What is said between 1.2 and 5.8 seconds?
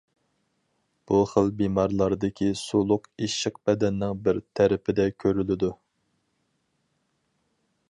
خىل بىمارلاردىكى سۇلۇق ئىششىق بەدەننىڭ بىر تەرىپىدە كۆرۈلىدۇ.